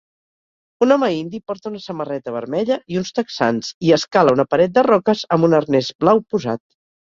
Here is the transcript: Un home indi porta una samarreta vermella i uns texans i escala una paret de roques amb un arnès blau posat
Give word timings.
Un 0.85 0.93
home 0.93 1.09
indi 1.17 1.41
porta 1.51 1.69
una 1.71 1.81
samarreta 1.83 2.33
vermella 2.37 2.79
i 2.95 2.99
uns 3.03 3.13
texans 3.19 3.71
i 3.91 3.95
escala 4.01 4.35
una 4.41 4.49
paret 4.57 4.75
de 4.81 4.87
roques 4.91 5.25
amb 5.39 5.51
un 5.51 5.57
arnès 5.63 5.95
blau 6.05 6.27
posat 6.37 6.67